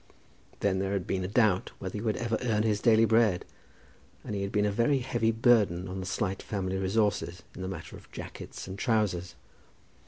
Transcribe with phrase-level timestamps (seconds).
[0.61, 3.45] Then there had been a doubt whether he would ever earn his daily bread,
[4.23, 7.67] and he had been a very heavy burden on the slight family resources in the
[7.67, 9.35] matter of jackets and trousers.